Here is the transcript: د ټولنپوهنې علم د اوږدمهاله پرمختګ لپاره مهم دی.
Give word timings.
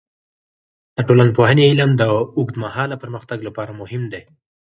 د 0.95 0.97
ټولنپوهنې 1.07 1.63
علم 1.69 1.89
د 1.97 2.03
اوږدمهاله 2.37 2.95
پرمختګ 3.03 3.39
لپاره 3.47 3.71
مهم 3.81 4.03
دی. 4.13 4.23